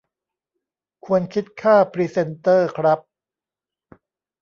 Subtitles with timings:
[1.05, 2.99] ควรคิดค่าพรีเซนเตอร์ครับ